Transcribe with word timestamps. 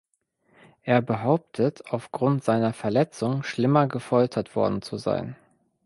Er 0.81 1.03
behauptet 1.03 1.85
aufgrund 1.91 2.43
seiner 2.43 2.73
Verletzung 2.73 3.43
schlimmer 3.43 3.85
gefoltert 3.87 4.55
worden 4.55 4.81
zu 4.81 4.97
sein. 4.97 5.35